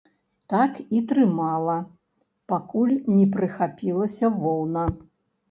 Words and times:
Так 0.51 0.77
і 0.99 1.01
трымала, 1.11 1.75
пакуль 2.55 2.95
не 3.17 3.25
прыхапілася 3.37 4.33
воўна. 4.41 4.83